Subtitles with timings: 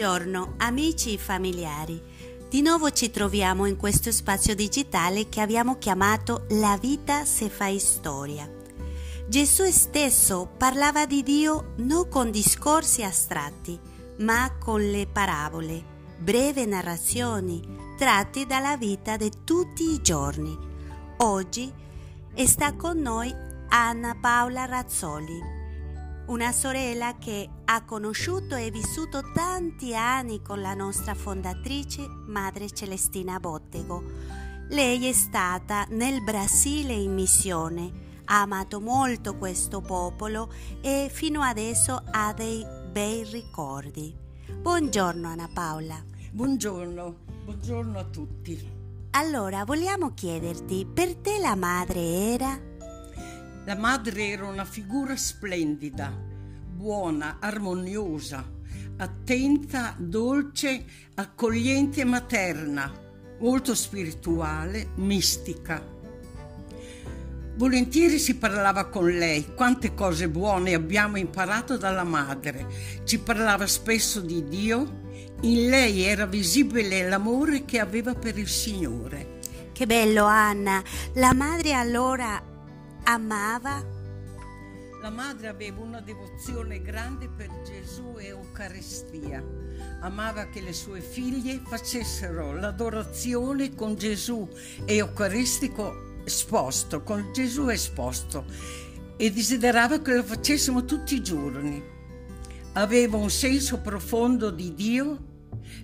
[0.00, 2.00] Buongiorno amici e familiari.
[2.48, 7.78] Di nuovo ci troviamo in questo spazio digitale che abbiamo chiamato La vita se fai
[7.78, 8.50] storia.
[9.28, 13.78] Gesù stesso parlava di Dio non con discorsi astratti,
[14.20, 15.84] ma con le parabole,
[16.16, 17.60] breve narrazioni
[17.98, 20.56] tratte dalla vita di tutti i giorni.
[21.18, 21.70] Oggi
[22.46, 23.30] sta con noi
[23.68, 25.59] Anna Paola Razzoli
[26.30, 33.40] una sorella che ha conosciuto e vissuto tanti anni con la nostra fondatrice, Madre Celestina
[33.40, 34.00] Bottego.
[34.68, 42.00] Lei è stata nel Brasile in missione, ha amato molto questo popolo e fino adesso
[42.08, 44.14] ha dei bei ricordi.
[44.52, 46.00] Buongiorno Anna Paola.
[46.30, 48.78] Buongiorno, buongiorno a tutti.
[49.12, 52.69] Allora, vogliamo chiederti, per te la madre era?
[53.70, 58.44] La madre era una figura splendida, buona, armoniosa,
[58.96, 62.92] attenta, dolce, accogliente e materna,
[63.38, 65.80] molto spirituale, mistica.
[67.54, 72.66] Volentieri si parlava con lei, quante cose buone abbiamo imparato dalla madre.
[73.04, 75.02] Ci parlava spesso di Dio,
[75.42, 79.38] in lei era visibile l'amore che aveva per il Signore.
[79.72, 80.82] Che bello Anna,
[81.14, 82.49] la madre allora
[83.12, 83.84] amava?
[85.02, 89.42] La madre aveva una devozione grande per Gesù e Eucaristia.
[90.00, 94.48] Amava che le sue figlie facessero l'adorazione con Gesù
[94.84, 98.44] e Eucaristico esposto, con Gesù esposto
[99.16, 101.82] e desiderava che lo facessimo tutti i giorni.
[102.74, 105.18] Aveva un senso profondo di Dio,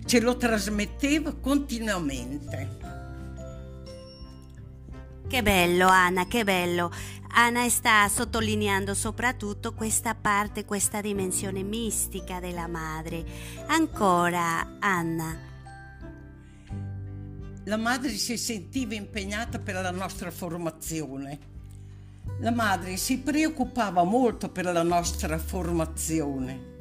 [0.05, 2.96] ce lo trasmetteva continuamente.
[5.27, 6.89] Che bello Anna, che bello.
[7.33, 13.25] Anna sta sottolineando soprattutto questa parte, questa dimensione mistica della madre.
[13.67, 15.37] Ancora Anna.
[17.65, 21.39] La madre si sentiva impegnata per la nostra formazione.
[22.39, 26.75] La madre si preoccupava molto per la nostra formazione.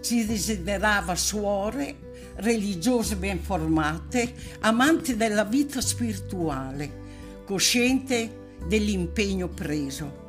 [0.00, 7.02] Ci desiderava suore, religiose ben formate, amanti della vita spirituale
[7.44, 10.22] cosciente dell'impegno preso.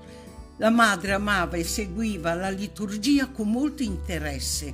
[0.58, 4.74] La madre amava e seguiva la liturgia con molto interesse.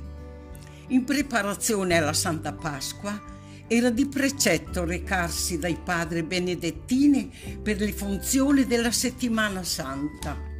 [0.88, 3.30] In preparazione alla Santa Pasqua
[3.66, 7.32] era di precetto recarsi dai padri benedettini
[7.62, 10.50] per le funzioni della settimana santa.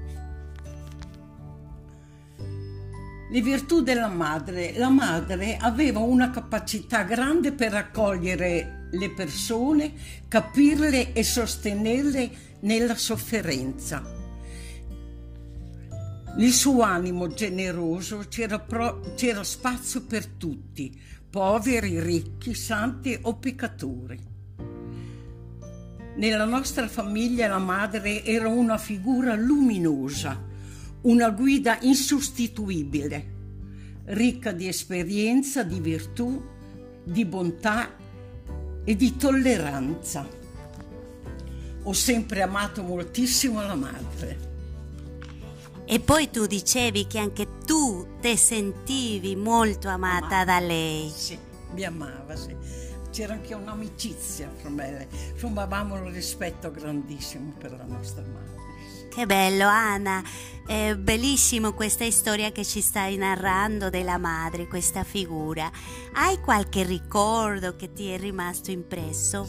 [3.30, 4.74] Le virtù della madre.
[4.76, 9.92] La madre aveva una capacità grande per accogliere le persone,
[10.28, 12.30] capirle e sostenerle
[12.60, 14.20] nella sofferenza.
[16.34, 20.98] Nel suo animo generoso c'era, pro, c'era spazio per tutti,
[21.28, 24.30] poveri, ricchi, santi o peccatori.
[26.14, 30.40] Nella nostra famiglia la madre era una figura luminosa,
[31.02, 33.30] una guida insostituibile,
[34.06, 36.42] ricca di esperienza, di virtù,
[37.04, 38.00] di bontà
[38.84, 40.26] e di tolleranza.
[41.84, 44.50] Ho sempre amato moltissimo la madre.
[45.84, 50.44] E poi tu dicevi che anche tu ti sentivi molto amata amava.
[50.44, 51.10] da lei.
[51.14, 51.38] Sì,
[51.74, 52.56] mi amava, sì.
[53.10, 55.08] C'era anche un'amicizia fra me.
[55.32, 58.60] Insomma, avevamo un rispetto grandissimo per la nostra madre.
[59.12, 60.22] Che bello Anna,
[60.66, 65.70] è bellissimo questa storia che ci stai narrando della madre, questa figura.
[66.14, 69.48] Hai qualche ricordo che ti è rimasto impresso?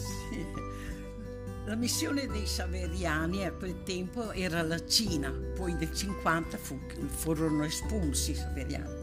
[1.66, 7.64] La missione dei Saveriani a quel tempo era la Cina, poi nel 50 fu, furono
[7.64, 9.02] espulsi i Saveriani.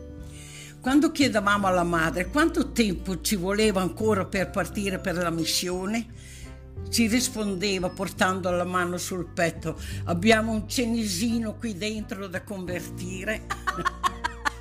[0.79, 6.07] Quando chiedevamo alla madre quanto tempo ci voleva ancora per partire per la missione,
[6.89, 13.45] ci rispondeva portando la mano sul petto, abbiamo un cenisino qui dentro da convertire.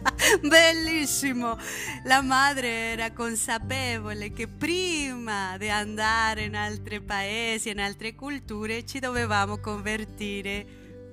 [0.41, 1.59] Bellissimo!
[2.05, 8.99] La madre era consapevole che prima di andare in altri paesi, in altre culture, ci
[8.99, 10.65] dovevamo convertire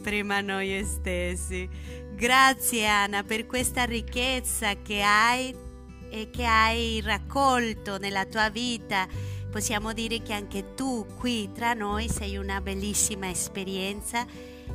[0.02, 1.68] prima noi stessi.
[2.16, 5.54] Grazie Anna per questa ricchezza che hai
[6.10, 9.08] e che hai raccolto nella tua vita
[9.58, 14.24] possiamo dire che anche tu qui tra noi sei una bellissima esperienza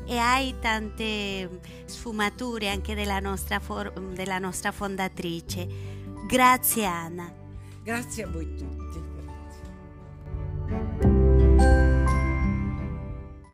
[0.05, 5.69] e hai tante sfumature anche della nostra, for- della nostra fondatrice.
[6.26, 7.32] Grazie Anna.
[7.84, 9.00] Grazie a voi tutti.
[10.67, 11.12] Grazie.